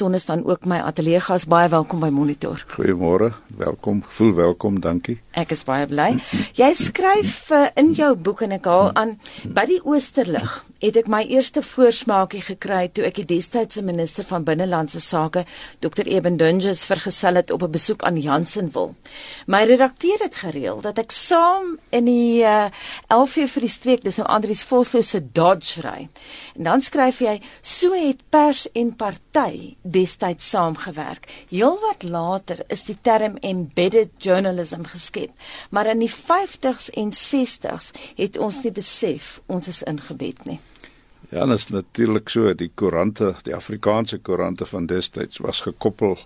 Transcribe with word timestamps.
Ton 0.00 0.14
is 0.14 0.24
dan 0.24 0.46
ook 0.48 0.64
my 0.64 0.78
ateljee 0.80 1.20
gas. 1.20 1.44
Baie 1.44 1.68
welkom 1.68 2.00
by 2.00 2.08
Monitor. 2.08 2.64
Goeiemôre. 2.72 3.34
Welkom. 3.46 4.00
Voel 4.08 4.32
welkom. 4.34 4.80
Dankie. 4.80 5.18
Ek 5.36 5.52
is 5.52 5.60
baie 5.68 5.84
bly. 5.90 6.14
Jy 6.56 6.70
skryf 6.78 7.50
uh, 7.52 7.66
in 7.76 7.92
jou 7.92 8.14
boek 8.16 8.40
en 8.46 8.56
ek 8.56 8.64
haal 8.70 8.88
aan 8.96 9.18
by 9.44 9.66
die 9.68 9.80
Oosterlig 9.84 10.62
het 10.80 10.96
ek 10.96 11.10
my 11.12 11.20
eerste 11.28 11.60
voorsmaakie 11.60 12.40
gekry 12.40 12.86
toe 12.88 13.04
ek 13.04 13.20
die 13.20 13.26
destydse 13.34 13.82
minister 13.84 14.24
van 14.24 14.46
binnelandse 14.48 15.02
sake 15.04 15.44
Dr 15.84 16.08
Eben 16.08 16.38
Dunges 16.40 16.86
vergesel 16.88 17.36
het 17.36 17.52
op 17.52 17.62
'n 17.62 17.70
besoek 17.70 18.02
aan 18.02 18.16
Jansenwil. 18.16 18.94
My 19.46 19.64
redakteur 19.68 20.18
het 20.24 20.40
gereël 20.40 20.80
dat 20.80 20.98
ek 20.98 21.12
saam 21.12 21.76
in 21.90 22.04
die 22.04 22.40
uh, 22.42 22.70
11 23.08 23.52
vir 23.52 23.60
die 23.60 23.74
streek 23.76 24.02
dis 24.04 24.16
nou 24.16 24.28
Andrius 24.28 24.64
Vosloo 24.64 25.02
se 25.02 25.20
Dodge 25.32 25.80
ry. 25.84 26.08
En 26.56 26.64
dan 26.64 26.80
skryf 26.80 27.20
jy 27.20 27.40
so 27.60 27.92
het 27.92 28.24
pers 28.30 28.66
en 28.72 28.96
party 28.96 29.76
destyds 29.90 30.48
saamgewerk. 30.50 31.28
Heelwat 31.48 32.02
later 32.02 32.64
is 32.68 32.84
die 32.84 32.96
term 33.00 33.36
embedded 33.40 34.10
journalism 34.18 34.82
geskep, 34.84 35.30
maar 35.70 35.86
in 35.86 35.98
die 35.98 36.12
50s 36.12 36.90
en 36.94 37.12
60s 37.12 37.90
het 38.16 38.38
ons 38.38 38.62
nie 38.62 38.72
besef 38.72 39.40
ons 39.46 39.68
is 39.68 39.82
ingebed 39.82 40.44
nie. 40.44 40.60
Ja, 41.30 41.46
dit 41.46 41.58
is 41.58 41.68
natuurlik 41.68 42.28
so 42.28 42.54
die 42.54 42.70
koerante, 42.74 43.34
die 43.46 43.54
Afrikaanse 43.54 44.18
koerante 44.18 44.66
van 44.66 44.86
destyds 44.90 45.38
was 45.38 45.60
gekoppel 45.62 46.18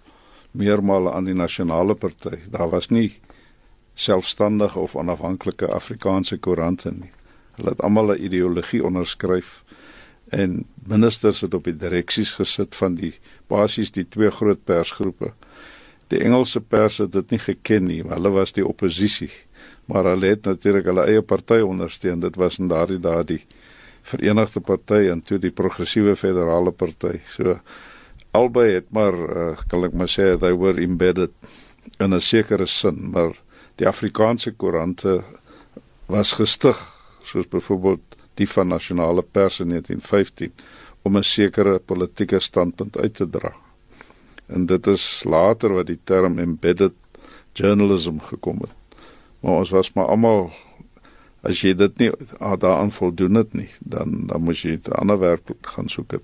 meermale 0.51 1.12
aan 1.12 1.26
die 1.28 1.34
nasionale 1.34 1.95
party. 1.95 2.38
Daar 2.51 2.70
was 2.70 2.88
nie 2.88 3.18
selfstandige 3.95 4.78
of 4.78 4.96
onafhanklike 4.96 5.68
Afrikaanse 5.68 6.38
koerante 6.38 6.90
nie. 6.90 7.10
Hulle 7.59 7.70
het 7.70 7.82
almal 7.82 8.15
'n 8.15 8.24
ideologie 8.24 8.84
onderskryf 8.84 9.65
en 10.33 10.64
ministers 10.88 11.41
het 11.45 11.55
op 11.55 11.64
die 11.64 11.77
direksies 11.77 12.34
gesit 12.38 12.74
van 12.74 12.95
die 12.95 13.12
basies 13.51 13.92
die 13.92 14.06
twee 14.09 14.30
groot 14.30 14.65
persgroepe. 14.65 15.32
Die 16.12 16.20
Engelse 16.20 16.60
pers 16.60 16.98
het 16.98 17.12
dit 17.12 17.30
nie 17.30 17.41
geken 17.41 17.88
nie, 17.88 18.02
hulle 18.09 18.30
was 18.35 18.52
die 18.52 18.66
oppositie, 18.66 19.30
maar 19.88 20.04
hulle 20.04 20.35
het 20.35 20.46
natuurlik 20.48 20.88
hulle 20.88 21.07
eie 21.09 21.23
party 21.23 21.60
ondersteun. 21.65 22.21
Dit 22.21 22.37
was 22.40 22.59
in 22.59 22.68
daardie 22.68 23.01
dae 23.01 23.24
die 23.24 23.43
Verenigde 24.04 24.60
Party 24.60 25.09
en 25.09 25.23
toe 25.24 25.38
die 25.40 25.52
Progressiewe 25.52 26.13
Federale 26.16 26.73
Party. 26.73 27.23
So 27.24 27.57
albei 28.37 28.74
het 28.74 28.91
maar 28.93 29.15
uh, 29.15 29.46
kan 29.68 29.87
ek 29.87 29.95
maar 29.96 30.10
sê 30.13 30.35
they 30.41 30.52
were 30.52 30.80
embedded 30.82 31.32
in 32.01 32.13
'n 32.13 32.20
sekere 32.20 32.66
sin, 32.66 33.10
maar 33.10 33.32
die 33.76 33.88
Afrikaanse 33.88 34.52
koerante 34.52 35.23
was 36.07 36.32
gestig 36.32 36.76
soos 37.23 37.48
byvoorbeeld 37.48 38.13
die 38.35 38.49
van 38.49 38.68
Nasionale 38.68 39.23
Pers 39.23 39.60
in 39.60 39.68
1915 39.68 40.52
om 41.02 41.16
'n 41.16 41.23
sekere 41.23 41.79
politieke 41.79 42.41
standpunt 42.41 42.96
uit 42.96 43.15
te 43.15 43.30
dra. 43.30 43.52
En 44.46 44.66
dit 44.66 44.87
is 44.87 45.23
later 45.24 45.73
wat 45.73 45.87
die 45.87 46.01
term 46.04 46.38
embedded 46.38 46.93
journalism 47.52 48.18
gekom 48.18 48.59
het. 48.60 48.74
Maar 49.41 49.52
ons 49.52 49.71
was 49.71 49.93
maar 49.93 50.07
almal 50.07 50.52
as 51.43 51.60
jy 51.60 51.74
dit 51.76 51.99
nie 51.99 52.10
ah, 52.41 52.57
daaraan 52.59 52.93
voldoen 52.93 53.35
het 53.35 53.52
nie, 53.52 53.68
dan 53.80 54.26
dan 54.26 54.43
moet 54.43 54.59
jy 54.59 54.80
'n 54.80 54.93
ander 54.93 55.19
werk 55.19 55.43
gaan 55.60 55.88
soek. 55.88 56.10
Het. 56.10 56.23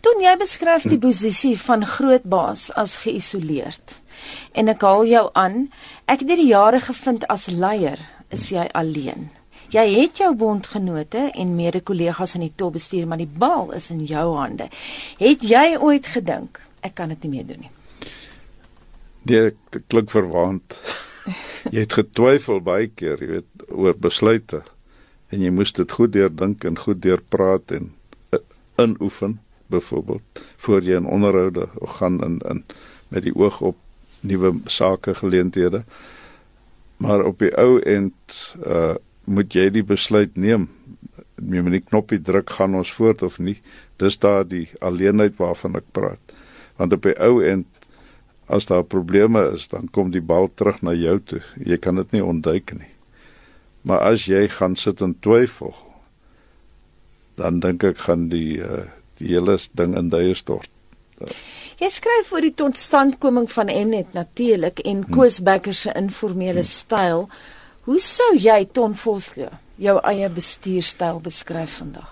Toen 0.00 0.20
jy 0.20 0.36
beskryf 0.38 0.82
die 0.82 0.98
posisie 0.98 1.56
van 1.60 1.84
groot 1.84 2.22
baas 2.22 2.72
as 2.74 2.96
geïsoleerd. 2.96 4.00
En 4.52 4.68
ek 4.68 4.80
haal 4.80 5.04
jou 5.04 5.30
aan, 5.32 5.70
ek 6.06 6.18
het 6.20 6.28
die 6.28 6.46
jare 6.46 6.80
gevind 6.80 7.26
as 7.26 7.46
leier 7.46 7.98
is 8.28 8.48
jy 8.48 8.68
alleen. 8.72 9.35
Jy 9.72 9.86
het 9.96 10.20
jou 10.22 10.30
bondgenote 10.38 11.30
en 11.34 11.56
mede-kollegas 11.56 12.36
in 12.38 12.46
die 12.46 12.52
topbestuur, 12.54 13.06
maar 13.06 13.18
die 13.18 13.30
bal 13.30 13.72
is 13.74 13.90
in 13.90 14.04
jou 14.06 14.36
hande. 14.36 14.68
Het 15.18 15.42
jy 15.42 15.66
ooit 15.80 16.06
gedink 16.06 16.60
ek 16.86 16.94
kan 16.94 17.10
dit 17.10 17.26
nie 17.26 17.32
meer 17.34 17.46
doen 17.48 17.64
nie? 17.66 17.72
Nee, 19.26 19.50
dit 19.74 19.82
klink 19.90 20.12
verwaand. 20.14 20.78
jy 21.74 21.82
het 21.82 21.96
getwyfel 21.98 22.62
baie 22.62 22.86
keer, 22.94 23.18
jy 23.18 23.38
weet, 23.38 23.66
oor 23.74 23.96
besluite 23.98 24.62
en 25.34 25.42
jy 25.42 25.50
moes 25.50 25.74
dit 25.74 25.96
goed 25.98 26.12
deurdink 26.14 26.64
en 26.68 26.78
goed 26.78 27.00
deurpraat 27.02 27.74
en 27.74 27.90
uh, 28.34 28.40
inoefen 28.78 29.40
byvoorbeeld 29.72 30.44
voor 30.62 30.84
jy 30.86 31.00
in 31.00 31.08
onderhoude 31.10 31.66
gaan 31.98 32.20
in 32.22 32.38
in 32.46 32.62
met 33.08 33.26
die 33.26 33.34
oog 33.34 33.58
op 33.60 33.76
nuwe 34.20 34.52
sake 34.70 35.14
geleenthede 35.18 35.82
maar 37.02 37.24
op 37.26 37.42
die 37.42 37.50
ou 37.58 37.80
end 37.82 38.38
uh 38.62 38.94
moet 39.26 39.54
jy 39.54 39.68
die 39.74 39.84
besluit 39.86 40.36
neem 40.36 40.68
jy 41.36 41.62
moet 41.62 41.78
die 41.78 41.84
knoppie 41.84 42.22
druk 42.22 42.50
gaan 42.58 42.74
ons 42.78 42.92
voort 42.96 43.22
of 43.26 43.38
nie 43.38 43.58
dis 44.00 44.18
daar 44.22 44.44
die 44.48 44.66
alleenheid 44.80 45.38
waarvan 45.42 45.76
ek 45.76 45.88
praat 45.92 46.36
want 46.80 46.96
op 46.96 47.08
die 47.08 47.16
ou 47.22 47.40
end 47.44 47.66
as 48.46 48.68
daar 48.70 48.86
probleme 48.86 49.42
is 49.54 49.68
dan 49.68 49.88
kom 49.92 50.12
die 50.14 50.24
bal 50.24 50.50
terug 50.54 50.82
na 50.82 50.94
jou 50.94 51.18
toe 51.20 51.42
jy 51.58 51.80
kan 51.82 51.98
dit 52.02 52.18
nie 52.18 52.24
ontduik 52.24 52.76
nie 52.78 52.92
Maar 53.86 54.00
as 54.02 54.24
jy 54.26 54.48
gaan 54.50 54.74
sit 54.74 55.00
en 55.00 55.14
twyfel, 55.22 55.70
dan 57.38 57.60
dink 57.62 57.84
ek 57.86 58.00
gaan 58.08 58.26
die 58.32 58.58
uh, 58.58 58.88
die 59.20 59.30
hele 59.30 59.54
ding 59.78 59.94
in 59.96 60.10
duie 60.10 60.34
stort. 60.36 60.68
Jy 61.78 61.88
skryf 61.92 62.32
oor 62.34 62.44
die 62.44 62.52
totstandkoming 62.52 63.46
van 63.52 63.70
Mnet 63.70 64.10
natuurlik 64.16 64.82
en 64.82 65.04
hm. 65.04 65.14
Koos 65.14 65.38
Becker 65.46 65.74
se 65.74 65.94
informele 65.94 66.64
hm. 66.64 66.70
styl. 66.72 67.28
Hoe 67.86 67.98
sou 68.02 68.32
jy 68.34 68.64
Ton 68.74 68.94
Vosloo 68.98 69.52
jou 69.78 69.98
eie 70.10 70.28
bestuurstyl 70.32 71.20
beskryf 71.22 71.78
vandag? 71.80 72.08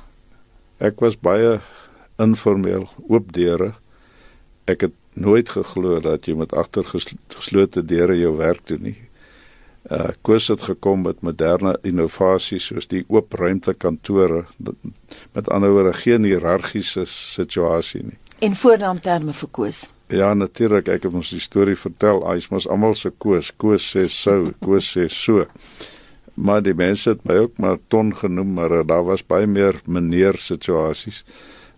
Ek 0.79 1.01
was 1.03 1.17
baie 1.19 1.59
informeel, 2.23 2.87
oop 3.09 3.33
deure. 3.35 3.73
Ek 4.71 4.87
het 4.87 4.95
nooit 5.19 5.51
geglo 5.51 5.99
dat 6.03 6.29
jy 6.29 6.37
met 6.39 6.55
agtergeslote 6.55 7.83
deure 7.83 8.17
jou 8.19 8.37
werk 8.39 8.63
doen 8.71 8.87
nie 8.91 8.99
uh 9.91 10.09
koers 10.23 10.49
het 10.49 10.63
gekom 10.63 11.03
met 11.05 11.21
moderne 11.21 11.75
innovasies 11.85 12.71
soos 12.71 12.87
die 12.89 13.05
oop 13.09 13.33
ruimte 13.33 13.75
kantore 13.75 14.45
met 15.33 15.49
ander 15.53 15.71
woorde 15.71 15.93
geen 15.93 16.25
hiërargiese 16.25 17.05
situasie 17.07 18.03
nie. 18.03 18.19
En 18.41 18.57
voornaamterme 18.57 19.33
vir 19.33 19.49
koers. 19.51 19.83
Ja 20.15 20.31
natuurlik, 20.39 20.89
ek 20.89 21.09
het 21.09 21.17
ons 21.17 21.33
die 21.35 21.43
storie 21.43 21.77
vertel. 21.79 22.23
Hy's 22.29 22.47
mos 22.53 22.69
almal 22.71 22.95
se 22.99 23.11
koers. 23.11 23.51
Koos 23.59 23.87
sê 23.95 24.07
sou, 24.13 24.53
koos 24.63 24.93
sê 24.95 25.09
so. 25.11 25.49
Maar 26.35 26.63
die 26.67 26.75
mense 26.75 27.15
het 27.15 27.27
my 27.27 27.41
ook 27.47 27.59
maar 27.63 27.83
ton 27.89 28.13
genoem, 28.15 28.55
maar 28.55 28.77
daar 28.87 29.05
was 29.07 29.27
baie 29.27 29.47
meer 29.47 29.81
meneer 29.87 30.39
situasies. 30.39 31.25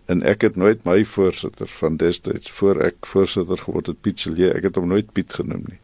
En 0.07 0.23
ek 0.23 0.45
het 0.47 0.55
nooit 0.55 0.85
my 0.85 1.01
voorsitter 1.05 1.67
van 1.79 1.97
destyds 1.97 2.53
voor 2.59 2.79
ek 2.85 3.09
voorsitter 3.09 3.59
geword 3.65 3.91
het 3.91 4.01
Piet 4.01 4.23
Celie, 4.23 4.53
ek 4.53 4.69
het 4.69 4.79
hom 4.79 4.87
nooit 4.93 5.11
Piet 5.13 5.33
genoem 5.41 5.65
nie 5.67 5.81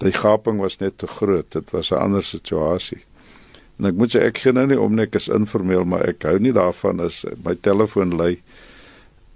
die 0.00 0.16
gaping 0.16 0.60
was 0.60 0.78
net 0.80 0.98
te 0.98 1.06
groot. 1.06 1.46
Dit 1.52 1.70
was 1.70 1.90
'n 1.90 2.00
ander 2.00 2.22
situasie. 2.22 3.04
En 3.78 3.86
ek 3.86 3.94
moet 3.94 4.16
sê 4.16 4.20
ek 4.20 4.38
gee 4.38 4.52
nou 4.52 4.66
nie 4.66 4.80
om 4.80 4.94
net 4.94 5.14
as 5.16 5.28
informeel, 5.28 5.84
maar 5.84 6.08
ek 6.08 6.22
hou 6.22 6.38
nie 6.38 6.52
daarvan 6.52 7.00
as 7.00 7.24
my 7.44 7.54
telefoon 7.54 8.16
lui 8.16 8.42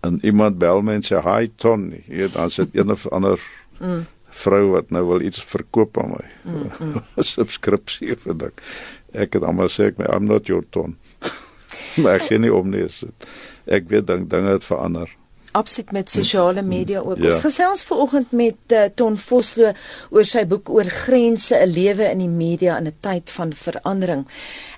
en 0.05 0.19
iemand 0.23 0.59
bel 0.63 0.83
my 0.85 0.99
en 0.99 1.07
sê 1.07 1.21
hi 1.25 1.49
Tony. 1.57 2.03
Jy 2.09 2.25
weet 2.25 2.37
dan 2.37 2.53
sit 2.53 2.77
een 2.77 2.93
of 2.95 3.07
ander 3.09 3.41
mm. 3.81 4.05
vrou 4.45 4.63
wat 4.75 4.93
nou 4.95 5.05
wil 5.09 5.25
iets 5.25 5.43
verkoop 5.55 5.99
aan 6.03 6.15
my. 6.15 6.25
Mm, 6.43 6.71
mm. 6.79 7.03
Subskripsie 7.33 8.17
vir 8.27 8.39
dit. 8.47 8.65
Ek 9.25 9.39
het 9.39 9.47
almal 9.47 9.73
sê 9.73 9.91
ek 9.93 10.01
my 10.01 10.09
I'm 10.13 10.29
not 10.31 10.51
your 10.51 10.67
Ton. 10.71 10.97
maar 12.01 12.19
ek 12.19 12.31
gee 12.31 12.43
nie 12.43 12.53
om 12.53 12.71
nie. 12.71 12.87
Ek 13.65 13.91
weet 13.91 14.09
dan 14.11 14.29
dinge 14.29 14.59
het 14.59 14.67
verander 14.67 15.13
absoluut 15.55 15.93
met 15.93 16.11
sosiale 16.11 16.63
media 16.63 17.01
ook. 17.01 17.17
Ja. 17.17 17.31
Ons 17.31 17.39
gesels 17.45 17.85
vanoggend 17.87 18.31
met 18.31 18.75
uh, 18.75 18.89
Ton 18.95 19.17
Vosloo 19.17 19.71
oor 20.11 20.27
sy 20.27 20.43
boek 20.51 20.71
oor 20.71 20.89
grense, 20.91 21.55
'n 21.55 21.71
lewe 21.71 22.09
in 22.11 22.25
die 22.25 22.29
media 22.29 22.79
in 22.79 22.91
'n 22.91 22.97
tyd 23.01 23.31
van 23.31 23.53
verandering. 23.53 24.27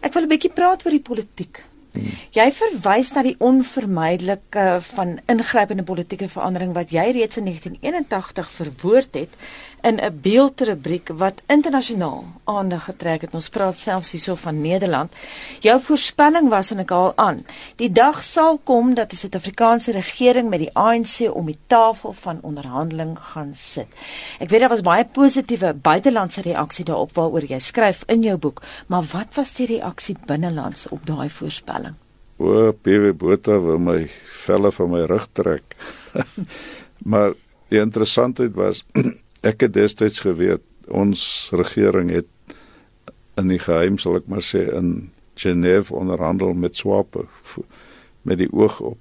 Ek 0.01 0.13
wil 0.13 0.23
'n 0.23 0.29
bietjie 0.29 0.53
praat 0.53 0.85
oor 0.85 0.93
die 0.93 1.07
politiek. 1.11 1.63
Hmm. 1.97 2.17
Jy 2.37 2.47
verwys 2.53 3.13
na 3.17 3.23
die 3.25 3.37
onvermydelike 3.43 4.67
van 4.93 5.17
ingrypende 5.33 5.87
politieke 5.89 6.29
verandering 6.29 6.75
wat 6.77 6.93
jy 6.95 7.09
reeds 7.17 7.41
in 7.41 7.49
1981 7.49 8.51
verwoord 8.59 9.17
het 9.17 9.39
in 9.87 10.01
'n 10.03 10.21
beeldrubriek 10.23 11.09
wat 11.15 11.43
internasionaal 11.47 12.25
aandag 12.45 12.85
getrek 12.85 13.21
het. 13.21 13.35
Ons 13.35 13.49
praat 13.49 13.75
selfs 13.75 14.11
hierso 14.11 14.35
van 14.35 14.61
Nederland. 14.61 15.13
Jou 15.61 15.81
voorspelling 15.81 16.49
was 16.49 16.71
en 16.71 16.79
ek 16.79 16.91
haal 16.91 17.13
aan. 17.17 17.45
Die 17.77 17.93
dag 17.93 18.23
sal 18.23 18.59
kom 18.65 18.95
dat 18.95 19.11
die 19.11 19.19
Suid-Afrikaanse 19.19 19.93
regering 19.93 20.49
met 20.49 20.59
die 20.59 20.75
ANC 20.75 21.31
om 21.33 21.47
die 21.47 21.59
tafel 21.67 22.13
van 22.13 22.39
onderhandeling 22.43 23.19
gaan 23.19 23.55
sit. 23.55 23.87
Ek 24.39 24.51
weet 24.51 24.61
daar 24.61 24.69
was 24.69 24.81
baie 24.81 25.05
positiewe 25.05 25.75
buitelandse 25.75 26.41
reaksie 26.41 26.85
daarop 26.85 27.13
waaroor 27.15 27.45
jy 27.45 27.59
skryf 27.59 28.03
in 28.07 28.23
jou 28.23 28.37
boek, 28.37 28.63
maar 28.87 29.05
wat 29.13 29.35
was 29.35 29.53
die 29.53 29.67
reaksie 29.67 30.17
binnelands 30.27 30.89
op 30.89 31.07
daai 31.07 31.29
voorspelling? 31.29 31.95
O, 32.37 32.73
PW 32.73 33.13
Botha 33.17 33.61
wil 33.61 33.79
my 33.79 34.11
velle 34.45 34.73
van 34.73 34.91
my 34.91 35.05
rug 35.05 35.29
trek. 35.33 35.77
maar 37.11 37.33
die 37.69 37.79
interessantheid 37.81 38.55
was 38.55 38.85
ek 39.47 39.67
het 39.67 39.75
destyds 39.75 40.21
geweet 40.25 40.65
ons 40.87 41.51
regering 41.55 42.11
het 42.11 42.57
in 43.41 43.53
die 43.53 43.61
geheim 43.63 43.99
sal 43.99 44.19
ek 44.19 44.29
maar 44.31 44.45
sê 44.45 44.65
in 44.75 45.11
Genève 45.37 45.95
onderhandel 45.95 46.55
met 46.55 46.77
Swapo 46.77 47.27
met 48.27 48.41
die 48.41 48.51
oog 48.53 48.81
op 48.81 48.99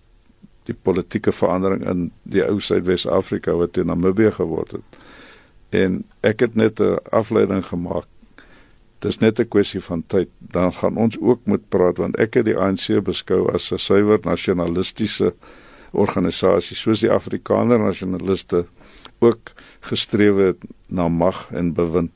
die 0.65 0.75
politieke 0.75 1.31
verandering 1.31 1.85
in 1.89 2.09
die 2.23 2.43
ou 2.45 2.57
Suidwes-Afrika 2.61 3.53
wat 3.59 3.75
toe 3.75 3.85
Namibië 3.85 4.31
geword 4.33 4.77
het. 4.77 4.99
En 5.69 6.01
ek 6.25 6.41
het 6.45 6.55
net 6.55 6.81
'n 6.81 6.97
afleiding 7.11 7.65
gemaak. 7.65 8.07
Dis 8.99 9.19
net 9.19 9.39
'n 9.39 9.47
kwessie 9.47 9.81
van 9.81 10.03
tyd. 10.07 10.29
Dan 10.39 10.73
gaan 10.73 10.97
ons 10.97 11.19
ook 11.19 11.39
moet 11.43 11.69
praat 11.69 11.97
want 11.97 12.17
ek 12.17 12.33
het 12.33 12.45
die 12.45 12.57
ANC 12.57 13.03
beskou 13.03 13.53
as 13.53 13.71
'n 13.71 13.77
suiwer 13.77 14.19
nasionalistiese 14.23 15.33
organisasie 15.91 16.75
soos 16.75 16.99
die 16.99 17.11
Afrikaner 17.11 17.79
nasionaliste 17.79 18.65
ook 19.19 19.53
gestreef 19.79 20.35
het 20.35 20.67
na 20.87 21.07
mag 21.07 21.51
en 21.51 21.73
bewind. 21.73 22.13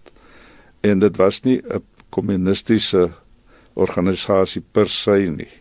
En 0.81 0.99
dit 0.99 1.17
was 1.17 1.41
nie 1.43 1.61
'n 1.61 1.83
kommunistiese 2.09 3.11
organisasie 3.73 4.63
per 4.71 4.89
se 4.89 5.11
nie 5.11 5.51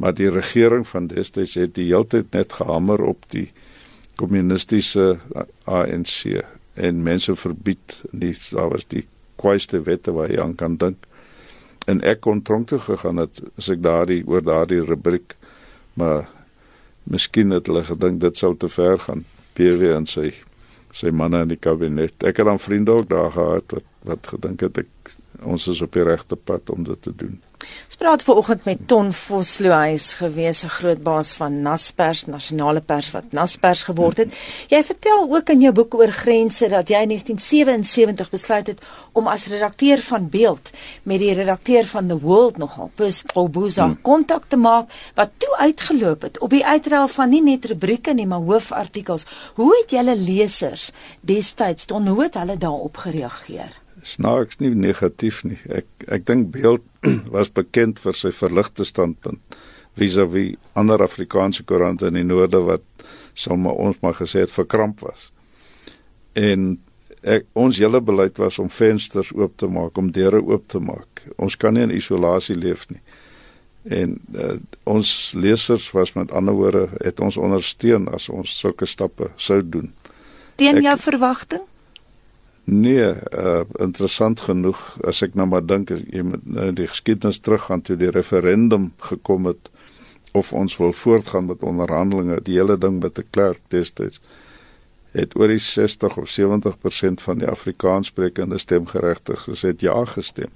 maar 0.00 0.14
die 0.16 0.30
regering 0.32 0.86
van 0.88 1.10
destyds 1.12 1.58
het 1.60 1.74
die 1.76 1.90
hele 1.90 2.08
tyd 2.08 2.32
net 2.32 2.54
gehamer 2.56 3.02
op 3.04 3.26
die 3.34 3.50
kommunistiese 4.16 5.18
ANC 5.68 6.40
en 6.80 7.02
mense 7.04 7.36
verbied 7.36 7.98
nie 8.10 8.32
daar 8.48 8.72
was 8.72 8.88
die 8.88 9.04
kwaaiste 9.40 9.82
wette 9.84 10.14
waar 10.16 10.32
jy 10.32 10.40
aan 10.40 10.56
kan 10.56 10.78
dink 10.80 11.04
en 11.90 12.00
ek 12.00 12.22
kon 12.24 12.40
tronk 12.40 12.70
toe 12.72 12.80
gegaan 12.86 13.20
het 13.20 13.42
as 13.60 13.68
ek 13.74 13.84
daardie 13.84 14.22
oor 14.24 14.44
daardie 14.44 14.80
rubriek 14.88 15.36
maar 16.00 16.24
miskien 17.04 17.52
het 17.52 17.68
hulle 17.68 17.84
gedink 17.84 18.22
dit 18.24 18.40
sou 18.40 18.54
te 18.56 18.72
ver 18.72 18.96
gaan 19.04 19.26
PW 19.58 19.92
en 19.98 20.08
sy 20.08 20.30
sy 20.96 21.12
manne 21.14 21.44
in 21.44 21.52
die 21.54 21.60
kabinet. 21.60 22.16
Ek 22.26 22.40
het 22.40 22.48
dan 22.48 22.60
vriende 22.60 22.96
ook 22.98 23.08
daar 23.10 23.32
gehad 23.32 23.76
wat 23.76 23.88
wat 24.08 24.30
gedink 24.32 24.62
het 24.64 24.78
ek 24.80 25.12
ons 25.44 25.66
is 25.66 25.82
op 25.82 25.92
die 25.92 26.04
regte 26.04 26.36
pad 26.36 26.70
om 26.70 26.84
dit 26.84 27.02
te 27.02 27.14
doen 27.14 27.38
Ons 27.90 27.98
praat 27.98 28.22
vanoggend 28.24 28.64
met 28.64 28.78
Ton 28.88 29.10
Vosloo, 29.12 29.72
hy 29.74 29.94
is 29.96 30.06
gewees 30.20 30.62
'n 30.64 30.72
groot 30.76 31.02
baas 31.02 31.32
van 31.40 31.62
Naspers, 31.62 32.24
nasionale 32.26 32.80
pers 32.80 33.10
wat 33.14 33.32
Naspers 33.36 33.82
geword 33.88 34.16
het. 34.16 34.32
Jy 34.68 34.82
vertel 34.84 35.26
ook 35.34 35.50
in 35.50 35.60
jou 35.60 35.72
boek 35.72 35.94
oor 35.94 36.12
grense 36.12 36.68
dat 36.68 36.88
jy 36.88 37.00
in 37.02 37.08
1977 37.08 38.30
besluit 38.30 38.66
het 38.66 38.80
om 39.12 39.26
as 39.26 39.46
redakteur 39.46 40.00
van 40.02 40.28
Beeld 40.28 40.70
met 41.02 41.18
die 41.18 41.34
redakteur 41.34 41.84
van 41.84 42.08
The 42.08 42.18
World 42.18 42.56
nogal 42.56 42.90
Pus 42.94 43.24
Obuza 43.34 43.84
hmm. 43.84 44.00
kontak 44.02 44.44
te 44.48 44.56
maak 44.56 44.88
wat 45.14 45.30
toe 45.36 45.56
uitgeloop 45.56 46.22
het 46.22 46.38
op 46.38 46.50
die 46.50 46.66
uitruil 46.66 47.08
van 47.08 47.30
nie 47.30 47.42
net 47.42 47.64
rubrieke 47.64 48.14
nie, 48.14 48.26
maar 48.26 48.40
hoofartikels. 48.40 49.26
Hoe 49.54 49.76
het 49.80 49.90
julle 49.90 50.16
lesers 50.16 50.90
destyds 51.20 51.84
ton 51.84 52.06
hoe 52.06 52.22
het 52.22 52.34
hulle 52.34 52.56
daarop 52.56 52.96
gereageer? 52.96 53.79
Snaaks 54.02 54.60
nie 54.60 54.70
negatief 54.74 55.42
nie. 55.44 55.58
Ek 55.68 55.86
ek 56.08 56.26
dink 56.26 56.50
beeld 56.54 56.84
was 57.34 57.52
bekend 57.52 58.00
vir 58.02 58.16
sy 58.16 58.32
verligte 58.32 58.84
standpunt 58.84 59.40
vis-à-vis 59.98 60.54
-vis 60.54 60.58
ander 60.78 61.02
Afrikaanse 61.02 61.64
koerante 61.64 62.06
in 62.06 62.14
die 62.14 62.24
noorde 62.24 62.60
wat 62.64 62.82
sommer 63.34 63.72
ons 63.72 63.96
maar 64.00 64.14
gesê 64.14 64.44
het 64.46 64.50
verkramp 64.50 65.00
was. 65.00 65.30
En 66.32 66.78
ek 67.20 67.46
ons 67.52 67.78
hele 67.78 68.00
beleid 68.00 68.38
was 68.38 68.58
om 68.58 68.70
vensters 68.70 69.32
oop 69.36 69.56
te 69.56 69.66
maak, 69.66 69.98
om 69.98 70.12
deure 70.12 70.40
oop 70.40 70.68
te 70.68 70.80
maak. 70.80 71.24
Ons 71.36 71.56
kan 71.56 71.74
nie 71.74 71.82
in 71.82 71.96
isolasie 71.96 72.56
leef 72.56 72.86
nie. 72.88 73.00
En 73.82 74.18
uh, 74.36 74.56
ons 74.84 75.32
lesers 75.36 75.90
was 75.96 76.12
met 76.12 76.32
ander 76.36 76.54
woorde 76.54 76.88
het 77.00 77.20
ons 77.20 77.36
ondersteun 77.36 78.08
as 78.12 78.28
ons 78.28 78.58
sulke 78.60 78.86
stappe 78.86 79.30
sou 79.36 79.60
doen. 79.64 79.92
Teen 80.60 80.82
jou 80.84 80.96
verwagting? 81.00 81.64
Nee, 82.64 83.14
uh 83.32 83.62
interessant 83.78 84.40
genoeg 84.40 84.78
as 85.08 85.22
ek 85.22 85.34
nou 85.34 85.46
maar 85.50 85.64
dink 85.66 85.90
as 85.90 86.04
jy 86.12 86.22
met 86.22 86.44
nou 86.44 86.70
die 86.76 86.86
geskiedenis 86.86 87.40
teruggaan 87.40 87.82
toe 87.82 87.96
die 87.96 88.10
referendum 88.10 88.92
gekom 88.98 89.48
het 89.50 89.70
of 90.32 90.52
ons 90.52 90.76
wil 90.78 90.92
voortgaan 90.92 91.46
met 91.46 91.64
onderhandelinge, 91.66 92.38
die 92.46 92.54
hele 92.60 92.78
ding 92.78 93.00
met 93.02 93.16
die 93.18 93.26
klerk 93.30 93.58
destyds 93.74 94.20
het 95.10 95.34
oor 95.36 95.50
die 95.50 95.58
60 95.58 96.16
of 96.16 96.30
70% 96.30 97.22
van 97.24 97.40
die 97.42 97.48
Afrikaanssprekende 97.50 98.58
stemgeregtiges 98.58 99.62
het 99.66 99.80
ja 99.80 100.04
gestem. 100.04 100.52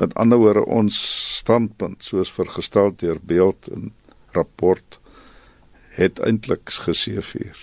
Met 0.00 0.14
ander 0.14 0.38
woorde 0.40 0.64
ons 0.64 0.96
standpunt 1.36 2.02
soos 2.02 2.32
vergestel 2.32 2.94
deur 2.96 3.20
beeld 3.20 3.68
en 3.68 3.92
rapport 4.32 5.00
het 5.98 6.22
eintlik 6.24 6.70
geseëvier. 6.86 7.58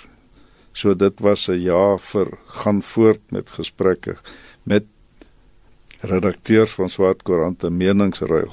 So 0.77 0.93
dit 0.93 1.19
was 1.19 1.47
'n 1.49 1.61
jaar 1.61 1.99
vir 1.99 2.27
gaan 2.45 2.81
voort 2.81 3.21
met 3.31 3.49
gesprekke 3.49 4.15
met 4.63 4.83
redakteurs 6.01 6.71
van 6.71 6.89
swart 6.89 7.23
koerante 7.23 7.69
meningsruil 7.69 8.51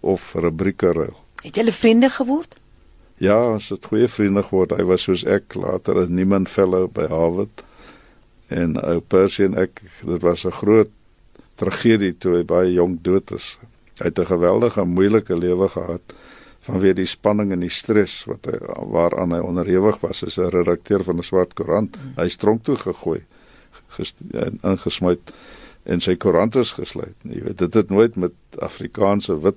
of 0.00 0.34
rubrieke 0.34 0.92
ruil. 0.92 1.16
Het 1.42 1.54
julle 1.54 1.72
vriende 1.72 2.08
geword? 2.08 2.56
Ja, 3.16 3.52
ons 3.52 3.68
het 3.68 3.84
goeie 3.84 4.08
vriende 4.08 4.42
geword. 4.42 4.70
Hy 4.70 4.82
was 4.82 5.02
soos 5.02 5.24
ek 5.24 5.54
later 5.54 5.98
as 6.02 6.08
niemand 6.08 6.48
fellow 6.48 6.88
by 6.88 7.06
Harvard 7.06 7.62
en 8.48 8.80
ou 8.80 9.00
Percy 9.00 9.44
en 9.44 9.54
ek 9.54 9.82
dit 10.00 10.22
was 10.22 10.44
'n 10.44 10.50
groot 10.50 10.90
tragedie 11.54 12.14
toe 12.18 12.36
hy 12.36 12.44
baie 12.44 12.72
jonk 12.72 13.04
dood 13.04 13.30
is. 13.30 13.58
Hy 13.98 14.04
het 14.04 14.18
'n 14.18 14.26
geweldige 14.26 14.84
moeilike 14.84 15.36
lewe 15.36 15.68
gehad 15.68 16.14
vanweë 16.66 16.94
die 16.94 17.06
spanning 17.06 17.52
en 17.52 17.64
die 17.64 17.72
stres 17.72 18.20
wat 18.30 18.46
hy 18.46 18.58
waaraan 18.94 19.34
hy 19.34 19.40
onderhewig 19.42 19.98
was 20.02 20.22
as 20.22 20.38
'n 20.38 20.50
redakteur 20.54 21.04
van 21.04 21.18
'n 21.18 21.22
swart 21.22 21.54
koerant. 21.54 21.96
Hmm. 21.96 22.12
Hy 22.16 22.26
is 22.26 22.36
tronk 22.36 22.64
toe 22.64 22.76
gegooi, 22.76 23.24
ingesmy 24.62 25.18
en 25.84 26.00
sy 26.00 26.14
koerant 26.16 26.56
is 26.56 26.72
gesluit. 26.72 27.16
Jy 27.22 27.42
weet, 27.42 27.58
dit 27.58 27.74
het 27.74 27.90
nooit 27.90 28.16
met 28.16 28.32
Afrikaanse 28.58 29.40
wit 29.40 29.56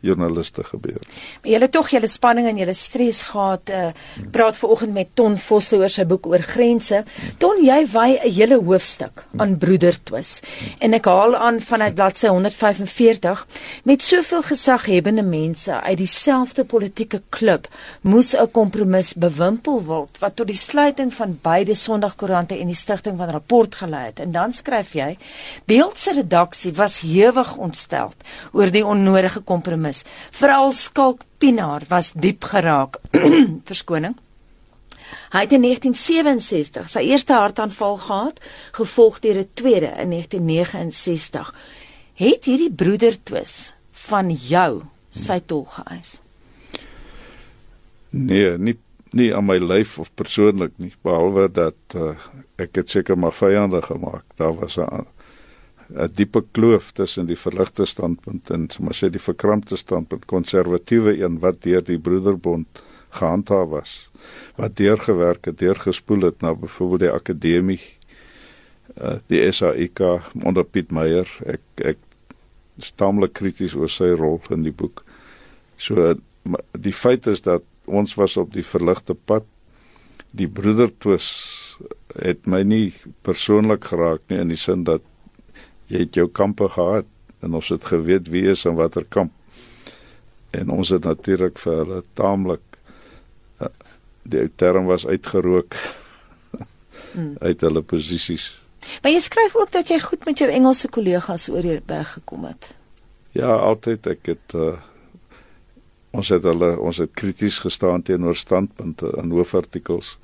joernaliste 0.00 0.64
gebeur. 0.64 1.00
Maar 1.42 1.50
julle 1.50 1.68
tog 1.68 1.90
julle 1.90 2.08
spanning 2.10 2.48
en 2.50 2.58
julle 2.60 2.74
stres 2.76 3.22
gehad. 3.30 3.70
Uh, 3.70 3.88
praat 4.30 4.58
vanoggend 4.58 4.92
met 4.92 5.12
Ton 5.14 5.36
Vosse 5.40 5.76
oor 5.76 5.92
sy 5.92 6.04
boek 6.08 6.26
oor 6.30 6.42
grense. 6.44 7.02
Ton, 7.42 7.62
jy 7.64 7.78
wy 7.92 8.08
'n 8.16 8.32
hele 8.32 8.58
hoofstuk 8.60 9.24
aan 9.36 9.56
broedertwis. 9.58 10.40
En 10.78 10.94
ek 10.94 11.04
haal 11.04 11.36
aan 11.36 11.60
vanuit 11.60 11.94
bladsy 11.94 12.28
145 12.28 13.46
met 13.84 14.02
soveel 14.02 14.42
gesaghebende 14.42 15.22
mense 15.22 15.80
uit 15.80 15.98
dieselfde 15.98 16.64
politieke 16.64 17.22
klub 17.28 17.68
moes 18.02 18.34
'n 18.34 18.50
kompromis 18.50 19.14
bewimpel 19.14 19.82
word 19.82 20.18
wat 20.18 20.36
tot 20.36 20.46
die 20.46 20.56
sluiting 20.56 21.14
van 21.14 21.38
beide 21.42 21.74
Sondagkoerante 21.74 22.58
en 22.58 22.66
die 22.66 22.74
stigting 22.74 23.16
van 23.18 23.30
rapport 23.30 23.74
gelei 23.74 24.04
het. 24.06 24.20
En 24.20 24.32
dan 24.32 24.52
skryf 24.52 24.92
jy: 24.92 25.16
Beeld 25.64 25.98
se 25.98 26.12
redaksie 26.12 26.72
was 26.72 27.00
hewig 27.00 27.56
ontstel 27.56 28.12
oor 28.52 28.70
die 28.70 28.86
onnodige 28.86 29.40
kompromis 29.40 29.95
is. 29.96 30.04
Veral 30.36 30.72
Skalk 30.72 31.24
Pinaar 31.38 31.84
was 31.88 32.12
diep 32.12 32.44
geraak. 32.44 33.00
Verskoning. 33.68 34.16
Hy 35.30 35.42
het 35.44 35.52
in 35.54 35.62
1967 35.62 36.88
sy 36.90 37.02
eerste 37.12 37.34
hartaanval 37.36 37.98
gehad, 38.02 38.40
gevolg 38.74 39.20
deur 39.22 39.38
'n 39.42 39.50
tweede 39.54 39.90
in 40.02 40.10
1969. 40.10 41.54
Het 42.14 42.44
hierdie 42.44 42.72
broedertwis 42.72 43.76
van 43.92 44.30
jou 44.30 44.82
sy 45.10 45.40
tol 45.46 45.64
geëis? 45.64 46.20
Nee, 48.10 48.58
nie 48.58 48.78
nie 49.16 49.30
aan 49.34 49.46
my 49.46 49.56
lyf 49.56 49.98
of 49.98 50.10
persoonlik 50.14 50.72
nie, 50.76 50.92
behalwe 51.02 51.48
dat 51.48 51.94
uh, 51.96 52.16
ek 52.60 52.74
het 52.74 52.90
seker 52.90 53.16
maar 53.16 53.32
vyande 53.32 53.80
gemaak. 53.82 54.24
Daar 54.36 54.54
was 54.58 54.76
'n 54.76 55.06
'n 55.90 56.10
diepe 56.12 56.44
kloof 56.52 56.92
tussen 56.92 57.26
die 57.26 57.38
verligte 57.38 57.86
standpunt 57.86 58.50
en 58.50 58.70
sommer 58.70 58.94
sê 58.94 59.10
die 59.10 59.22
verkrampte 59.22 59.76
standpunt 59.76 60.26
konservatiewe 60.26 61.18
een 61.18 61.38
wat 61.38 61.62
deur 61.62 61.84
die 61.84 61.98
broederbond 61.98 62.82
gehandhaaf 63.10 63.68
was 63.68 63.92
wat 64.56 64.76
deurgewerk 64.76 65.44
het 65.44 65.58
deurgespoel 65.58 66.20
het 66.20 66.40
na 66.40 66.54
byvoorbeeld 66.54 67.00
die 67.00 67.10
akademie 67.10 67.80
uh, 69.00 69.16
die 69.26 69.42
SAIK 69.52 70.00
onder 70.44 70.64
Piet 70.64 70.92
Meyer. 70.94 71.28
Ek 71.46 71.84
ek 71.94 72.02
stamlik 72.82 73.36
krities 73.38 73.74
oor 73.76 73.90
sy 73.92 74.12
rol 74.16 74.40
in 74.52 74.66
die 74.66 74.74
boek. 74.74 75.02
So 75.80 76.14
die 76.76 76.94
feit 76.94 77.26
is 77.30 77.42
dat 77.46 77.64
ons 77.86 78.14
was 78.18 78.36
op 78.40 78.52
die 78.54 78.66
verligte 78.66 79.14
pad. 79.14 79.46
Die 80.36 80.48
broedertwis 80.48 81.28
het 82.20 82.46
my 82.48 82.62
nie 82.64 82.94
persoonlik 83.26 83.88
geraak 83.92 84.24
nie 84.28 84.40
in 84.42 84.52
die 84.52 84.60
sin 84.60 84.84
dat 84.84 85.04
jy 85.92 86.04
het 86.06 86.18
jou 86.18 86.26
kampe 86.28 86.68
gehad 86.68 87.06
en 87.44 87.54
ons 87.54 87.68
het 87.68 87.84
geweet 87.84 88.30
wie 88.32 88.46
is 88.50 88.64
in 88.66 88.78
watter 88.78 89.04
kamp. 89.08 89.32
En 90.50 90.70
ons 90.72 90.88
het 90.88 91.04
natuurlik 91.04 91.58
vir 91.60 91.76
hulle 91.82 92.02
taamlik 92.18 92.62
uh, 93.60 93.70
die 94.26 94.48
term 94.56 94.88
was 94.90 95.06
uitgerook 95.06 95.76
mm. 97.16 97.36
uit 97.38 97.60
hulle 97.60 97.82
posisies. 97.82 98.50
Maar 99.02 99.12
jy 99.12 99.22
skryf 99.22 99.56
ook 99.56 99.72
dat 99.74 99.90
jy 99.90 99.98
goed 100.02 100.24
met 100.26 100.38
jou 100.38 100.50
Engelse 100.50 100.88
kollegas 100.88 101.48
oor 101.52 101.62
hier 101.66 101.82
berg 101.86 102.16
gekom 102.18 102.46
het. 102.46 102.74
Ja, 103.36 103.52
altyd 103.52 104.06
ek 104.14 104.30
het 104.32 104.54
uh, 104.56 104.76
ons 106.16 106.30
het 106.32 106.46
hulle 106.46 106.76
ons 106.80 107.02
het 107.02 107.12
krities 107.12 107.58
gestaan 107.64 108.02
teenoor 108.06 108.36
standpunte 108.36 109.10
in 109.20 109.34
hoofartikels. 109.34 110.16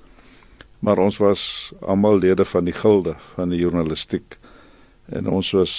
Maar 0.83 0.99
ons 0.99 1.19
was 1.23 1.42
almal 1.81 2.19
lede 2.19 2.45
van 2.49 2.66
die 2.66 2.75
gilde 2.75 3.14
van 3.35 3.52
die 3.52 3.61
journalistiek 3.61 4.38
en 5.06 5.28
ons 5.28 5.50
was 5.56 5.73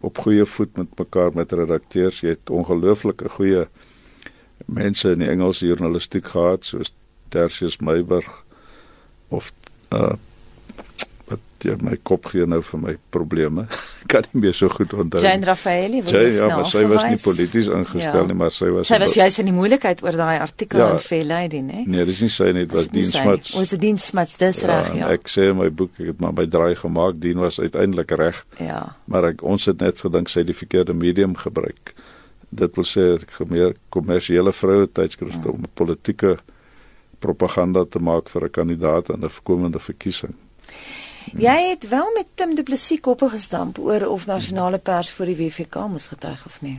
op 0.00 0.18
goeie 0.18 0.44
voet 0.44 0.76
met 0.76 0.98
mekaar 0.98 1.34
met 1.34 1.52
redakteurs. 1.52 2.20
Jy 2.20 2.36
het 2.36 2.50
ongelooflike 2.50 3.28
goeie 3.28 3.66
mense 4.66 5.10
in 5.10 5.22
die 5.24 5.30
Engelse 5.30 5.66
journalistiek 5.66 6.26
gehad 6.26 6.64
soos 6.64 6.92
Tertius 7.28 7.78
Meyburg 7.78 8.28
of 9.28 9.52
uh 9.94 10.16
wat 11.28 11.40
jy 11.60 11.74
my 11.84 11.98
kop 12.08 12.30
gee 12.32 12.46
nou 12.48 12.62
vir 12.64 12.80
my 12.80 12.94
probleme. 13.12 13.66
Kan 14.08 14.24
nie 14.32 14.42
meer 14.42 14.54
so 14.56 14.70
goed 14.72 14.92
onthou. 14.96 15.20
Jane 15.22 15.46
Raffaelli 15.46 16.02
was 16.02 16.14
Jane, 16.14 16.32
ja, 16.32 16.48
maar 16.50 16.68
sy 16.70 16.82
was 16.90 17.04
nie 17.08 17.20
polities 17.22 17.68
ingestel 17.72 18.22
ja. 18.22 18.26
nie, 18.30 18.36
maar 18.38 18.54
sy 18.56 18.70
was 18.74 18.88
Sy 18.90 18.98
was 19.02 19.14
juis 19.18 19.38
in 19.42 19.50
die 19.50 19.54
moeilikheid 19.56 20.02
oor 20.06 20.18
daai 20.18 20.40
artikel 20.40 20.82
ja, 20.82 20.88
in 20.96 21.26
Lady, 21.28 21.60
né? 21.64 21.84
Nee, 21.86 22.06
dis 22.08 22.22
nie 22.24 22.30
sy 22.32 22.50
nie, 22.56 22.64
dit 22.66 22.76
was 22.76 22.88
Dean 22.92 23.08
Smuts. 23.12 23.54
Was 23.56 23.74
dit 23.74 23.82
Dean 23.84 24.00
Smuts 24.02 24.36
dis 24.40 24.62
ja, 24.64 24.68
reg, 24.72 24.90
ja. 24.98 25.12
Ek 25.18 25.32
sê 25.32 25.50
in 25.52 25.58
my 25.60 25.70
boek 25.70 25.94
ek 26.00 26.12
het 26.14 26.22
maar 26.24 26.36
my 26.36 26.46
draai 26.50 26.74
gemaak, 26.80 27.20
Dean 27.22 27.42
was 27.44 27.60
uiteindelik 27.60 28.14
reg. 28.20 28.42
Ja. 28.62 28.82
Maar 29.12 29.32
ek 29.34 29.44
ons 29.46 29.68
het 29.70 29.84
net 29.84 30.00
gedink 30.04 30.32
sy 30.32 30.42
het 30.42 30.52
die 30.52 30.56
verkeerde 30.56 30.96
medium 30.96 31.36
gebruik. 31.38 31.94
Dit 32.48 32.78
wil 32.80 32.88
sê 32.88 33.10
ek 33.18 33.34
gemeer 33.42 33.76
kommersiële 33.94 34.54
vroue 34.56 34.88
tydskrifte 34.88 35.50
ja. 35.50 35.54
om 35.54 35.68
politieke 35.76 36.38
propaganda 37.20 37.84
te 37.84 38.00
maak 38.00 38.28
vir 38.32 38.44
'n 38.48 38.56
kandidaat 38.56 39.10
aan 39.10 39.24
'n 39.24 39.42
komende 39.42 39.78
verkiesing. 39.78 40.34
Jy 41.36 41.58
het 41.70 41.88
wel 41.88 42.06
met 42.14 42.26
Tim 42.34 42.54
Du 42.54 42.62
Plessis 42.62 43.00
koppe 43.00 43.28
gestamp 43.28 43.78
oor 43.78 44.06
of 44.08 44.26
nasionale 44.26 44.78
pers 44.78 45.10
vir 45.12 45.32
die 45.32 45.36
WVK 45.36 45.88
moes 45.90 46.08
getuig 46.08 46.46
of 46.46 46.60
nie. 46.62 46.76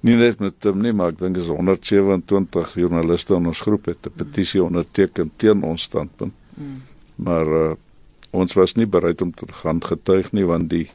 Nie 0.00 0.16
net 0.16 0.40
met 0.40 0.60
Tim 0.60 0.80
nie, 0.80 0.92
maar 0.92 1.12
ek 1.12 1.18
dink 1.20 1.36
is 1.40 1.50
127 1.52 2.76
joernaliste 2.80 3.34
in 3.36 3.50
ons 3.50 3.60
groep 3.66 3.90
het 3.90 4.06
'n 4.06 4.16
petisie 4.16 4.62
onderteken 4.62 5.32
teen 5.36 5.62
ons 5.62 5.82
standpunt. 5.82 6.34
Mm. 6.54 6.82
Maar 7.16 7.46
uh, 7.46 7.72
ons 8.30 8.52
was 8.52 8.74
nie 8.74 8.86
bereid 8.86 9.22
om 9.22 9.34
te 9.34 9.46
gaan 9.52 9.82
getuig 9.84 10.32
nie 10.32 10.46
want 10.46 10.70
die 10.70 10.90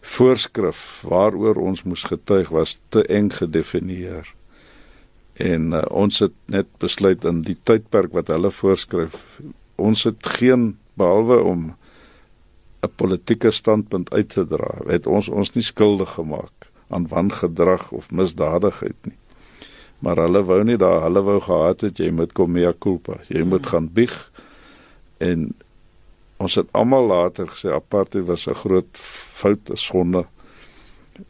voorskrif 0.00 1.02
waaroor 1.02 1.56
ons 1.56 1.82
moes 1.82 2.02
getuig 2.02 2.48
was 2.48 2.78
te 2.88 3.06
eng 3.06 3.30
gedefinieer. 3.30 4.34
En 5.34 5.72
uh, 5.72 5.82
ons 5.90 6.18
het 6.18 6.34
net 6.46 6.66
besluit 6.78 7.24
in 7.24 7.42
die 7.42 7.56
tydperk 7.62 8.12
wat 8.12 8.28
hulle 8.28 8.50
voorskryf, 8.50 9.40
ons 9.76 10.04
het 10.04 10.26
geen 10.26 10.76
behalwe 10.94 11.40
om 11.40 11.72
'n 12.82 12.90
politieke 12.96 13.50
standpunt 13.50 14.10
uit 14.12 14.28
te 14.28 14.46
dra, 14.46 14.74
het 14.86 15.06
ons 15.06 15.28
ons 15.28 15.52
nie 15.54 15.62
skuldig 15.62 16.10
gemaak 16.18 16.70
aan 16.90 17.06
wangedrag 17.08 17.90
of 17.90 18.10
misdadigheid 18.10 18.98
nie. 19.06 19.18
Maar 20.02 20.24
hulle 20.26 20.42
wou 20.44 20.62
nie 20.66 20.76
daar, 20.76 21.04
hulle 21.06 21.22
wou 21.22 21.38
gehad 21.40 21.84
het 21.86 22.00
jy 22.02 22.10
moet 22.10 22.32
kom 22.34 22.50
mea 22.52 22.72
culpa, 22.78 23.20
jy 23.30 23.44
moet 23.46 23.66
gaan 23.70 23.86
bieg 23.94 24.16
en 25.22 25.52
ons 26.42 26.58
het 26.58 26.72
almal 26.74 27.06
later 27.06 27.46
gesê 27.52 27.70
apartheid 27.70 28.26
was 28.26 28.48
'n 28.48 28.58
groot 28.64 28.98
fout, 29.40 29.70
'n 29.70 29.76
sonde. 29.76 30.24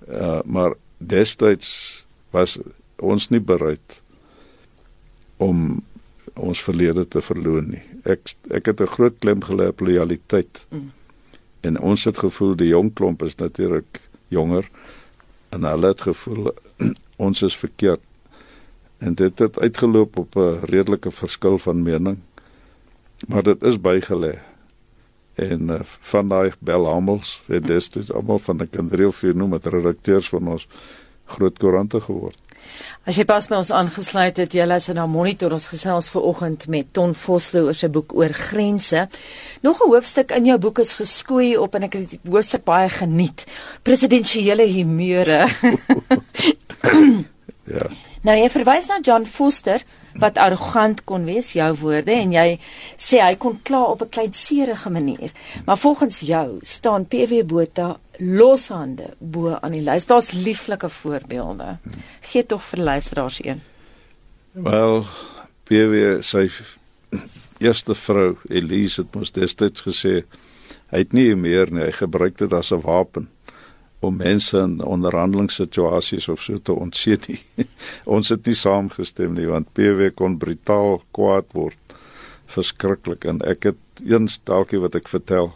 Uh 0.08 0.40
maar 0.44 0.74
destyds 0.98 2.04
was 2.30 2.58
ons 2.96 3.28
nie 3.28 3.40
bereid 3.40 4.02
om 5.36 5.84
ons 6.34 6.62
verlede 6.62 7.08
te 7.08 7.20
verloon 7.20 7.68
nie. 7.68 7.84
Ek 8.04 8.20
ek 8.50 8.66
het 8.66 8.80
'n 8.80 8.94
groot 8.96 9.18
klem 9.18 9.40
gelê 9.44 9.68
op 9.68 9.80
loyaliteit. 9.80 10.66
Mm 10.70 11.01
en 11.62 11.80
ons 11.80 12.04
het 12.04 12.18
gevoel 12.18 12.56
die 12.58 12.70
jong 12.72 12.92
klomp 12.98 13.22
is 13.22 13.34
natuurlik 13.38 14.00
jonger. 14.28 14.68
En 15.48 15.64
hulle 15.64 15.92
het 15.92 16.02
gevoel 16.02 16.52
ons 17.26 17.42
is 17.42 17.56
verkeerd. 17.56 18.02
En 18.98 19.14
dit 19.18 19.38
het 19.38 19.58
uitgeloop 19.58 20.18
op 20.18 20.36
'n 20.36 20.60
redelike 20.64 21.10
verskil 21.10 21.58
van 21.58 21.82
mening. 21.82 22.18
Maar 23.26 23.42
dit 23.42 23.62
is 23.62 23.80
bygelê 23.80 24.38
en 25.34 25.68
uh, 25.68 25.80
van 25.84 26.28
daai 26.28 26.52
belhamels 26.58 27.42
het 27.46 27.66
dit 27.66 28.12
almal 28.12 28.38
van 28.38 28.56
die 28.56 28.66
kinders 28.66 29.16
vir 29.16 29.34
noem 29.34 29.54
met 29.56 29.66
redakteurs 29.66 30.28
van 30.28 30.48
ons 30.48 30.68
groot 31.24 31.58
koerante 31.58 32.00
geword 32.00 32.38
As 33.06 33.18
jy 33.18 33.24
pas 33.24 33.48
by 33.48 33.56
ons 33.58 33.72
aangesluit 33.74 34.36
het, 34.38 34.54
jy 34.54 34.66
luister 34.66 34.94
na 34.94 35.06
Monitor 35.10 35.52
ons 35.52 35.66
gesels 35.66 36.10
vanoggend 36.14 36.68
met 36.68 36.92
Ton 36.92 37.14
Vosloo 37.14 37.66
oor 37.66 37.74
sy 37.74 37.90
boek 37.92 38.14
oor 38.14 38.32
grense. 38.32 39.08
Nog 39.62 39.82
'n 39.82 39.90
hoofstuk 39.90 40.30
in 40.30 40.46
jou 40.46 40.58
boek 40.58 40.78
is 40.78 40.94
geskoei 40.94 41.56
op 41.56 41.74
en 41.74 41.82
ek 41.82 41.92
het 41.92 42.10
die 42.10 42.20
hoofstuk 42.30 42.64
baie 42.64 42.88
geniet. 42.88 43.44
Presidensiële 43.82 44.66
humeure. 44.66 45.48
ja. 47.78 47.86
Nou 48.22 48.36
jy 48.38 48.46
verwys 48.54 48.86
na 48.86 49.00
John 49.02 49.24
Foster 49.26 49.82
wat 50.22 50.36
arrogant 50.38 51.00
kon 51.08 51.24
wees, 51.26 51.54
jou 51.56 51.72
woorde 51.80 52.14
en 52.14 52.34
jy 52.36 52.46
sê 53.00 53.18
hy 53.18 53.34
kon 53.40 53.56
kla 53.66 53.80
op 53.90 54.02
'n 54.02 54.08
kleinserige 54.08 54.90
manier. 54.90 55.32
Maar 55.66 55.78
volgens 55.78 56.20
jou 56.20 56.58
staan 56.62 57.06
PW 57.06 57.42
Botha 57.46 57.98
loshande 58.22 59.12
bo 59.18 59.56
aan 59.60 59.74
die 59.74 59.82
lys. 59.82 60.06
Daar's 60.06 60.32
lieflike 60.32 60.88
voorbeelde. 60.88 61.76
Gee 62.20 62.46
tog 62.46 62.62
vir 62.70 62.82
luisteraars 62.82 63.40
een. 63.44 63.62
Wel, 64.52 65.06
PW 65.64 66.20
sy 66.20 66.48
eerste 67.62 67.94
vrou 67.94 68.36
Elise 68.50 69.02
het 69.02 69.14
mos 69.14 69.32
destyds 69.32 69.84
gesê 69.86 70.22
hy 70.92 71.04
het 71.04 71.14
nie 71.16 71.32
meer 71.38 71.70
nie, 71.72 71.86
hy 71.86 71.94
gebruik 71.96 72.36
dit 72.38 72.52
as 72.52 72.72
'n 72.72 72.82
wapen 72.84 73.28
om 74.02 74.16
mense 74.16 74.58
in 74.58 74.80
onderhandelingssituasies 74.82 76.28
of 76.28 76.42
so 76.42 76.58
te 76.58 76.72
ontseet 76.72 77.28
nie. 77.28 77.40
ons 78.16 78.28
het 78.28 78.46
nie 78.46 78.54
saamgestem 78.54 79.34
nie 79.34 79.46
want 79.46 79.72
PW 79.72 80.10
kon 80.14 80.38
brutaal 80.38 81.02
kwaad 81.10 81.46
word. 81.52 81.78
Verskriklik 82.46 83.24
en 83.24 83.40
ek 83.46 83.62
het 83.70 84.04
eens 84.04 84.40
dalkie 84.44 84.80
wat 84.82 84.94
ek 84.94 85.08
vertel. 85.08 85.52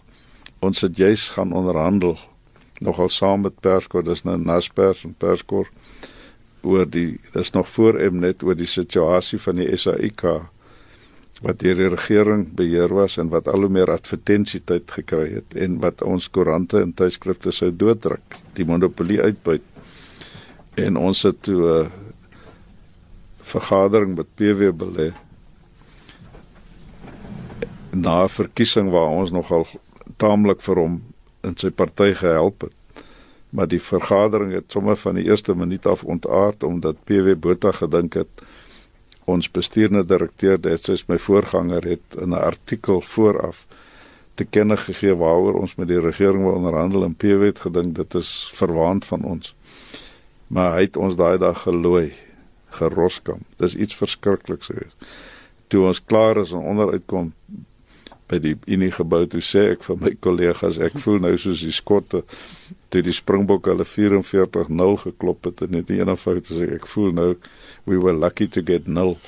Ons 0.63 0.81
het 0.81 0.97
juis 0.97 1.29
gaan 1.35 1.53
onderhandel 1.53 2.17
nogal 2.81 3.09
saam 3.09 3.47
met 3.47 3.61
Perskor, 3.61 4.05
dis 4.05 4.25
nou 4.25 4.37
Naspers 4.39 5.05
en 5.05 5.15
Perskor 5.19 5.71
oor 6.67 6.87
die 6.91 7.19
dis 7.33 7.51
nog 7.55 7.69
voor 7.69 7.99
Mnet 8.11 8.43
oor 8.43 8.57
die 8.59 8.69
situasie 8.71 9.39
van 9.39 9.61
die 9.63 9.77
SAIK 9.77 10.25
wat 11.45 11.61
deur 11.61 11.77
die 11.77 11.91
regering 11.93 12.47
beheer 12.57 12.93
was 12.97 13.19
en 13.21 13.29
wat 13.33 13.49
al 13.53 13.67
hoe 13.67 13.73
meer 13.73 13.93
advertensietyd 13.93 14.91
gekry 14.99 15.27
het 15.35 15.57
en 15.61 15.79
wat 15.83 16.03
ons 16.03 16.31
koerante 16.33 16.81
en 16.81 16.95
tydskrifte 16.97 17.53
sou 17.53 17.69
dooddruk, 17.71 18.39
die 18.57 18.65
monopolie 18.65 19.21
uitbuit. 19.21 19.65
En 20.81 20.97
ons 20.97 21.23
het 21.23 21.43
toe 21.43 21.61
'n 21.61 21.85
uh, 21.85 21.91
vergadering 23.43 24.17
met 24.17 24.35
PW 24.35 24.73
belê 24.73 25.13
na 27.93 28.25
'n 28.25 28.29
verkiesing 28.29 28.91
waar 28.91 29.09
ons 29.09 29.31
nogal 29.31 29.67
taamlik 30.17 30.61
vir 30.61 30.77
hom 30.77 31.03
in 31.47 31.57
sy 31.57 31.71
party 31.71 32.13
gehelp 32.19 32.69
het. 32.69 33.03
Maar 33.57 33.69
die 33.71 33.81
vergadering 33.81 34.53
het 34.53 34.75
sommer 34.75 34.99
van 35.01 35.17
die 35.17 35.25
eerste 35.29 35.55
minuut 35.55 35.87
af 35.87 36.05
ontaard 36.05 36.63
omdat 36.67 37.05
PW 37.05 37.39
Botha 37.41 37.73
gedink 37.73 38.19
het 38.19 38.43
ons 39.27 39.51
bestuurende 39.51 40.05
direkteur 40.07 40.61
dit 40.61 40.83
soos 40.83 41.07
my 41.09 41.19
voorganger 41.19 41.87
het 41.95 42.19
in 42.21 42.31
'n 42.31 42.43
artikel 42.51 43.01
vooraf 43.01 43.67
te 44.35 44.45
kenne 44.45 44.77
gegee 44.77 45.15
waaroor 45.17 45.61
ons 45.61 45.75
met 45.75 45.89
die 45.89 46.01
regering 46.01 46.45
wil 46.45 46.59
onderhandel 46.61 47.05
en 47.05 47.15
PW 47.15 47.49
het 47.49 47.61
gedink 47.65 47.95
dit 47.97 48.15
is 48.15 48.51
verwaand 48.55 49.05
van 49.05 49.25
ons. 49.25 49.55
Maar 50.47 50.73
hy 50.77 50.83
het 50.87 50.97
ons 50.97 51.17
daai 51.17 51.39
dag 51.39 51.63
gelooi, 51.63 52.13
geroskam. 52.79 53.41
Dis 53.57 53.75
iets 53.75 53.97
verskrikliks 53.97 54.67
gewees. 54.67 54.95
Toe 55.67 55.87
ons 55.87 56.05
klaar 56.05 56.37
is 56.37 56.53
en 56.53 56.59
onderuitkom 56.59 57.33
by 58.31 58.39
die 58.43 58.57
Unie 58.67 58.91
gebou 58.95 59.25
toe 59.31 59.43
sê 59.45 59.73
ek 59.75 59.85
vir 59.87 60.01
my 60.03 60.13
kollegas 60.21 60.81
ek 60.83 60.99
voel 61.03 61.21
nou 61.27 61.35
soos 61.39 61.63
die 61.63 61.75
skotte 61.75 62.25
toe 62.91 63.03
die 63.03 63.15
Springbokke 63.15 63.75
hulle 63.75 63.87
44-0 63.87 64.99
geklop 65.05 65.51
het 65.51 65.63
en 65.67 65.77
net 65.77 65.91
een 65.91 66.17
fout 66.19 66.51
sê 66.51 66.73
ek 66.79 66.89
voel 66.91 67.15
nou 67.15 67.31
we 67.87 67.99
were 67.99 68.17
lucky 68.17 68.49
to 68.49 68.63
get 68.67 68.87
0 68.87 69.17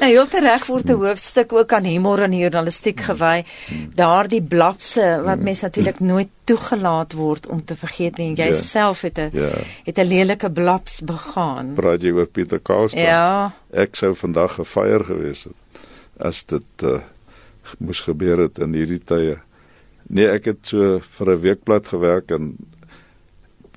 Nou 0.00 0.08
jy 0.08 0.22
het 0.22 0.34
reg 0.42 0.66
word 0.66 0.88
'n 0.88 0.96
hoofstuk 0.96 1.52
ook 1.52 1.72
aan 1.72 1.84
humor 1.84 2.22
die 2.32 2.40
journalistiek 2.40 3.00
gewy. 3.00 3.44
Daardie 3.94 4.42
blapse 4.42 5.20
wat 5.24 5.38
mense 5.44 5.64
natuurlik 5.64 6.00
nooit 6.00 6.28
toegelaat 6.44 7.12
word 7.12 7.46
om 7.46 7.64
te 7.64 7.76
vergeet 7.76 8.16
nie. 8.16 8.34
Jy 8.34 8.48
ja. 8.48 8.54
self 8.54 9.02
het 9.02 9.18
'n 9.18 9.30
ja. 9.32 9.50
het 9.84 9.98
'n 9.98 10.08
lelike 10.08 10.50
blaps 10.50 11.00
begaan. 11.00 11.74
Praat 11.74 12.02
jy 12.02 12.10
oor 12.10 12.26
Pieter 12.26 12.58
Kaasta? 12.58 13.00
Ja. 13.00 13.52
Ek 13.70 13.96
sou 13.96 14.14
vandag 14.14 14.54
gefeier 14.54 15.04
gewees 15.04 15.44
het 15.44 15.69
as 16.20 16.42
dit 16.44 16.84
uh, 16.84 17.00
moes 17.78 18.00
gebeur 18.06 18.44
het 18.46 18.58
in 18.58 18.74
hierdie 18.76 19.00
tye. 19.04 19.38
Nee, 20.10 20.28
ek 20.28 20.50
het 20.50 20.72
so 20.72 21.00
vir 21.18 21.32
'n 21.34 21.40
weekblad 21.40 21.88
gewerk 21.88 22.30
en 22.30 22.56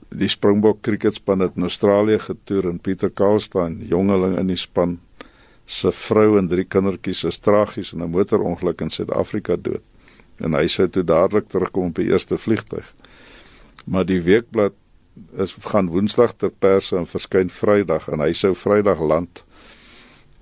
die 0.09 0.29
Springbok 0.29 0.81
cricketspan 0.81 1.39
het 1.39 1.55
in 1.55 1.67
Australië 1.67 2.19
getoer 2.19 2.69
en 2.69 2.79
Pieter 2.79 3.09
Kaalstaan, 3.09 3.81
jongeling 3.87 4.37
in 4.37 4.47
die 4.47 4.59
span, 4.59 4.99
se 5.65 5.91
vrou 5.91 6.37
en 6.37 6.47
drie 6.47 6.65
kindertjies 6.65 7.23
is 7.23 7.39
tragies 7.39 7.93
in 7.93 8.03
'n 8.03 8.11
motorongeluk 8.11 8.81
in 8.81 8.89
Suid-Afrika 8.89 9.55
dood. 9.55 9.81
En 10.37 10.53
hy 10.53 10.67
sou 10.67 10.87
toe 10.87 11.03
dadelik 11.03 11.47
terugkom 11.47 11.87
op 11.87 11.95
die 11.95 12.11
eerste 12.11 12.37
vliegtyg. 12.37 12.93
Maar 13.85 14.05
die 14.05 14.21
weekblad 14.21 14.73
is 15.37 15.55
gaan 15.61 15.89
Woensdag 15.89 16.33
ter 16.33 16.49
pers 16.49 16.91
en 16.91 17.05
verskyn 17.05 17.49
Vrydag 17.49 18.07
en 18.09 18.19
hy 18.19 18.33
sou 18.33 18.53
Vrydag 18.55 18.99
land 18.99 19.43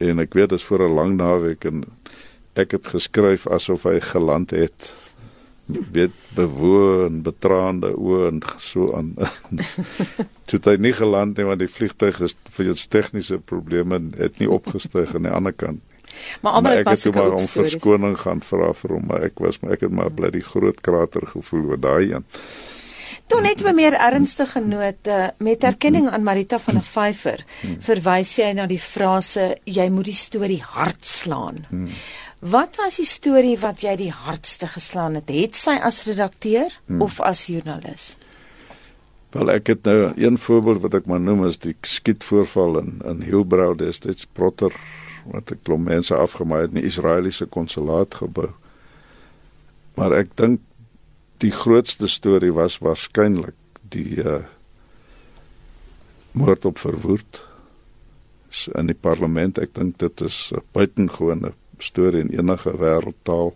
en 0.02 0.24
ek 0.24 0.34
weet 0.38 0.52
dit 0.54 0.60
is 0.60 0.68
vir 0.68 0.88
'n 0.88 0.96
lang 0.98 1.16
naweek 1.18 1.66
en 1.70 1.84
ek 2.56 2.72
het 2.78 2.88
geskryf 2.88 3.48
asof 3.48 3.84
hy 3.84 4.00
geland 4.00 4.52
het. 4.52 4.94
Weet 5.92 6.12
bewoon 6.36 7.22
betraande 7.24 7.94
oë 7.96 8.28
en 8.28 8.42
so 8.58 8.92
aan. 8.94 9.16
Toe 10.50 10.60
hy 10.64 10.76
nie 10.76 10.94
geland 10.94 11.38
het 11.38 11.46
want 11.46 11.60
die 11.60 11.72
vliegtuig 11.72 12.20
is 12.20 12.36
vir 12.50 12.74
iets 12.74 12.88
tegniese 12.88 13.40
probleme 13.40 14.02
het 14.18 14.40
nie 14.40 14.50
opgestyg 14.50 15.16
aan 15.16 15.30
die 15.30 15.32
ander 15.32 15.54
kant 15.54 15.80
maar 16.42 16.52
almal 16.52 16.72
het 16.72 17.14
maar 17.14 17.32
om 17.32 17.48
verskoning 17.48 18.18
gaan 18.20 18.42
vra 18.42 18.74
vir 18.74 18.96
hom 18.96 19.08
maar 19.08 19.26
ek 19.30 19.40
was 19.44 19.60
maar 19.62 19.76
ek 19.78 19.86
het 19.88 19.96
maar 19.96 20.12
bly 20.12 20.32
die 20.34 20.46
groot 20.46 20.82
krater 20.82 21.26
gevoel 21.34 21.72
oor 21.74 21.82
daai 21.82 22.12
een 22.12 22.26
Toe 23.32 23.42
net 23.42 23.62
'n 23.64 23.76
meer 23.76 23.94
ernstige 23.94 24.60
note 24.60 25.34
met 25.38 25.64
erkenning 25.64 26.10
aan 26.10 26.24
Marita 26.24 26.60
van 26.60 26.74
der 26.74 26.84
Vyver 26.84 27.44
verwys 27.80 28.34
sy 28.34 28.52
na 28.52 28.66
die 28.68 28.80
frase 28.80 29.58
jy 29.64 29.90
moet 29.90 30.06
die 30.06 30.14
storie 30.14 30.62
hard 30.62 31.06
slaan. 31.06 31.66
Wat 32.40 32.76
was 32.76 32.98
die 32.98 33.06
storie 33.06 33.58
wat 33.60 33.80
jy 33.82 33.96
die 33.96 34.12
hardste 34.12 34.68
geslaan 34.68 35.16
het? 35.16 35.30
Het 35.30 35.56
sy 35.56 35.78
as 35.80 36.04
redakteur 36.04 36.68
hmm. 36.88 37.02
of 37.02 37.22
as 37.22 37.46
joernalis? 37.46 38.18
Wel 39.32 39.52
ek 39.52 39.68
het 39.68 39.84
nou 39.84 40.12
een 40.18 40.38
voorbeeld 40.38 40.82
wat 40.82 40.94
ek 40.94 41.06
maar 41.06 41.22
noem 41.22 41.46
is 41.48 41.58
die 41.58 41.76
skietvoorval 41.82 42.80
in 42.80 43.00
in 43.06 43.22
Hillbrow 43.22 43.78
destyds 43.78 44.28
Protter 44.34 44.76
wat 45.32 45.52
'n 45.52 45.60
klomp 45.64 45.88
mense 45.88 46.16
afgemaai 46.16 46.62
het 46.62 46.76
in 46.76 46.82
die 46.82 46.90
Israeliese 46.92 47.46
konsulaat 47.46 48.16
gebou. 48.16 48.50
Maar 49.96 50.12
ek 50.12 50.36
dink 50.36 50.60
die 51.42 51.52
grootste 51.52 52.08
storie 52.08 52.54
was 52.54 52.80
waarskynlik 52.86 53.58
die 53.94 54.22
uh 54.22 54.42
moord 56.32 56.66
op 56.66 56.78
verwoerd 56.80 57.42
in 58.80 58.88
die 58.88 58.96
parlement. 58.96 59.58
Ek 59.60 59.74
dink 59.76 59.98
dit 60.00 60.22
is 60.22 60.52
'n 60.56 60.64
buitengewone 60.72 61.52
storie 61.78 62.22
in 62.22 62.32
enige 62.32 62.72
wêreldtaal. 62.72 63.52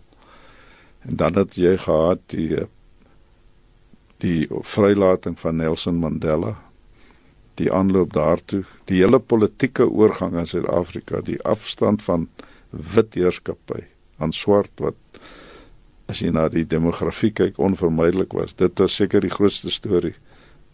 En 1.08 1.16
dan 1.16 1.34
het 1.34 1.54
jy 1.54 1.76
gehad 1.76 2.20
die 2.26 2.60
uh, 2.60 2.66
die 4.18 4.48
vrylating 4.48 5.38
van 5.38 5.56
Nelson 5.56 5.96
Mandela 6.00 6.56
die 7.54 7.72
aanloop 7.72 8.12
daartoe 8.12 8.64
die 8.84 9.00
hele 9.00 9.18
politieke 9.18 9.88
oorgang 9.88 10.36
in 10.36 10.46
Suid-Afrika 10.46 11.20
die 11.20 11.40
afstand 11.42 12.02
van 12.02 12.28
wit 12.70 13.14
heerskappy 13.14 13.82
aan 14.18 14.32
swart 14.32 14.72
wat 14.80 14.96
as 16.06 16.22
jy 16.22 16.30
na 16.34 16.46
die 16.52 16.66
demografie 16.66 17.32
kyk 17.34 17.58
onvermydelik 17.58 18.34
was. 18.36 18.54
Dit 18.54 18.78
was 18.78 18.94
seker 18.94 19.20
die 19.20 19.32
grootste 19.32 19.70
storie 19.70 20.14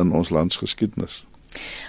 in 0.01 0.13
ons 0.13 0.31
landsgeskiedenis. 0.31 1.23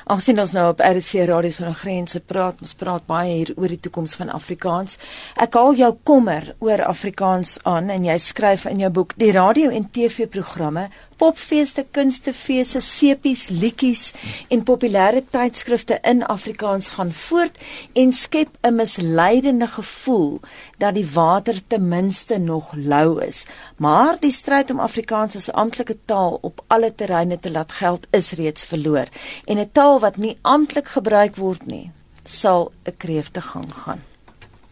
Aangesien 0.03 0.41
ons 0.41 0.51
nou 0.51 0.65
op 0.67 0.81
RC 0.83 1.21
Radio 1.29 1.49
sonder 1.55 1.77
grense 1.79 2.19
praat, 2.27 2.59
ons 2.59 2.75
praat 2.75 3.05
baie 3.07 3.37
hier 3.37 3.53
oor 3.55 3.71
die 3.71 3.79
toekoms 3.79 4.17
van 4.19 4.33
Afrikaans. 4.35 4.97
Ek 5.39 5.55
haal 5.55 5.77
jou 5.79 5.91
kommer 6.03 6.49
oor 6.59 6.83
Afrikaans 6.83 7.55
aan 7.69 7.87
en 7.93 8.03
jy 8.03 8.17
skryf 8.19 8.65
in 8.67 8.83
jou 8.83 8.89
boek 8.91 9.15
die 9.21 9.31
radio 9.31 9.71
en 9.71 9.87
TV-programme, 9.95 10.89
popfeeste, 11.23 11.85
kunstefeeste, 11.95 12.81
sepies, 12.83 13.45
liedjies 13.47 14.09
en 14.51 14.65
populêre 14.67 15.21
tydskrifte 15.23 16.01
in 16.03 16.25
Afrikaans 16.27 16.89
gaan 16.97 17.15
voort 17.15 17.55
en 17.95 18.11
skep 18.11 18.57
'n 18.61 18.75
misleidende 18.75 19.67
gevoel 19.67 20.41
dat 20.79 20.95
die 20.95 21.07
water 21.13 21.61
ten 21.67 21.87
minste 21.87 22.37
nog 22.37 22.73
lou 22.75 23.23
is. 23.23 23.45
Maar 23.77 24.19
die 24.19 24.31
stryd 24.31 24.71
om 24.71 24.79
Afrikaans 24.79 25.35
as 25.35 25.51
amptelike 25.51 25.97
taal 26.05 26.39
op 26.41 26.63
alle 26.67 26.95
terreine 26.95 27.39
te 27.39 27.51
laat 27.51 27.71
geld 27.71 28.07
is 28.11 28.31
reeds 28.31 28.65
verloor 28.65 29.07
en 29.45 29.57
'n 29.57 29.69
taal 29.71 29.92
wat 29.99 30.17
nie 30.17 30.37
amptelik 30.41 30.87
gebruik 30.87 31.35
word 31.35 31.65
nie, 31.67 31.91
sal 32.23 32.71
'n 32.85 32.97
kreefte 32.97 33.41
gang 33.41 33.73
gaan. 33.73 34.01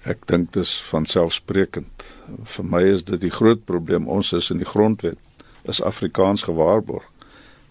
Ek 0.04 0.26
dink 0.28 0.54
dit 0.54 0.64
is 0.64 0.82
van 0.90 1.06
selfsprekend. 1.06 2.06
Vir 2.44 2.66
my 2.66 2.82
is 2.82 3.04
dit 3.04 3.22
die 3.22 3.30
groot 3.30 3.66
probleem. 3.66 4.08
Ons 4.08 4.34
is 4.34 4.50
in 4.50 4.58
die 4.58 4.66
grondwet 4.66 5.18
is 5.64 5.82
Afrikaans 5.82 6.42
gewaarborg, 6.44 7.06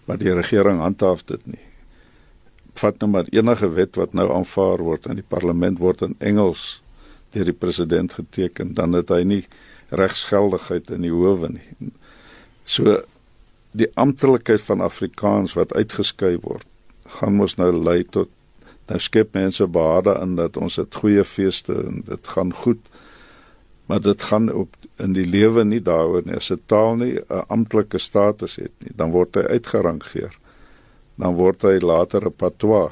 maar 0.05 0.17
die 0.17 0.33
regering 0.33 0.79
handhaaf 0.79 1.25
dit 1.25 1.45
nie. 1.45 1.65
Vat 2.79 2.99
nou 2.99 3.09
maar 3.11 3.27
enige 3.31 3.69
wet 3.75 3.95
wat 3.95 4.13
nou 4.13 4.29
aanvaar 4.31 4.79
word 4.79 5.05
in 5.05 5.19
die 5.19 5.27
parlement 5.27 5.79
word 5.79 6.01
in 6.01 6.15
Engels 6.19 6.81
deur 7.31 7.45
die 7.45 7.55
president 7.55 8.13
geteken, 8.13 8.73
dan 8.73 8.93
het 8.93 9.09
hy 9.09 9.23
nie 9.23 9.45
regsgeldigheid 9.89 10.89
in 10.91 11.01
die 11.01 11.11
howe 11.11 11.49
nie. 11.49 11.91
So 12.63 13.01
die 13.71 13.87
amptelikheid 13.99 14.61
van 14.61 14.81
Afrikaans 14.81 15.55
wat 15.59 15.75
uitgeskei 15.75 16.37
word 16.39 16.67
gaan 17.17 17.35
mos 17.35 17.57
nou 17.59 17.71
lei 17.71 18.03
tot 18.03 18.29
nou 18.91 18.99
skep 18.99 19.33
mense 19.33 19.67
beharde 19.67 20.17
in 20.21 20.35
dat 20.35 20.57
ons 20.57 20.75
het 20.75 20.95
goeie 20.95 21.23
feeste 21.23 21.73
en 21.73 22.03
dit 22.07 22.27
gaan 22.27 22.53
goed. 22.53 22.79
Maar 23.85 24.01
dit 24.01 24.23
gaan 24.23 24.51
op 24.51 24.75
in 25.03 25.13
die 25.13 25.25
lewe 25.27 25.63
nie 25.67 25.81
daaroor 25.83 26.23
nie. 26.25 26.35
As 26.35 26.51
'n 26.51 26.61
taal 26.65 26.95
nie 26.95 27.19
'n 27.19 27.45
amptelike 27.47 27.97
status 27.97 28.55
het 28.55 28.71
nie, 28.79 28.91
dan 28.95 29.11
word 29.11 29.35
hy 29.35 29.41
uitgerangeer. 29.41 30.37
Dan 31.15 31.35
word 31.35 31.61
hy 31.61 31.79
later 31.79 32.25
'n 32.25 32.35
patois. 32.35 32.91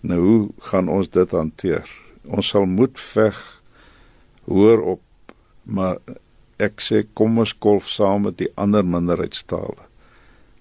Nou 0.00 0.20
hoe 0.20 0.48
gaan 0.58 0.88
ons 0.88 1.10
dit 1.10 1.30
hanteer? 1.30 1.88
Ons 2.24 2.48
sal 2.48 2.64
moet 2.66 3.00
veg 3.00 3.62
hoor 4.44 4.82
op, 4.82 5.00
maar 5.62 5.98
ek 6.56 6.80
sê 6.80 7.06
kom 7.14 7.38
ons 7.38 7.58
kolf 7.58 7.88
saam 7.88 8.22
met 8.22 8.38
die 8.38 8.50
ander 8.54 8.84
minderheidstale. 8.84 9.86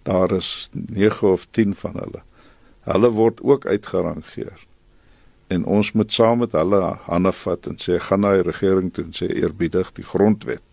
Daar 0.04 0.32
is 0.32 0.70
9 0.74 1.32
of 1.32 1.48
10 1.52 1.76
van 1.76 1.94
hulle. 1.94 2.22
Hulle 2.88 3.12
word 3.14 3.42
ook 3.42 3.66
uitgerangeer. 3.66 4.68
En 5.48 5.66
ons 5.66 5.92
moet 5.92 6.12
saam 6.14 6.40
met 6.42 6.56
hulle 6.56 6.82
hande 7.06 7.32
vat 7.32 7.68
en 7.68 7.78
sê 7.78 8.00
gaan 8.00 8.24
na 8.24 8.34
die 8.38 8.48
regering 8.48 8.94
toe 8.94 9.04
en 9.06 9.16
sê 9.16 9.28
eerbiedig 9.28 9.92
die 9.98 10.06
grondwet. 10.08 10.64